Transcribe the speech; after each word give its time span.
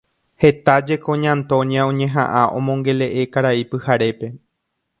Heta 0.43 0.77
jeko 0.91 1.17
Ña 1.25 1.31
Antonia 1.39 1.85
oñeha'ã 1.91 2.43
omongele'e 2.63 3.21
Karai 3.37 3.61
Pyharépe. 3.75 4.27